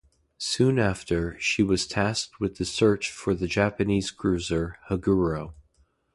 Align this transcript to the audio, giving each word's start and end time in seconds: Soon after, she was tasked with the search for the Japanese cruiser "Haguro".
Soon 0.39 0.79
after, 0.79 1.39
she 1.39 1.61
was 1.61 1.85
tasked 1.85 2.39
with 2.39 2.55
the 2.57 2.65
search 2.65 3.11
for 3.11 3.35
the 3.35 3.45
Japanese 3.45 4.09
cruiser 4.09 4.79
"Haguro". 4.89 5.53